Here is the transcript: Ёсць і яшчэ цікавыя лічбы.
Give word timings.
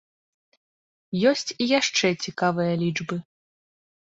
Ёсць 1.31 1.51
і 1.61 1.67
яшчэ 1.79 2.07
цікавыя 2.27 2.73
лічбы. 2.85 3.15